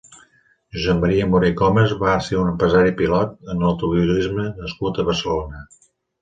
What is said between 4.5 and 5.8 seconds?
nascut a Barcelona.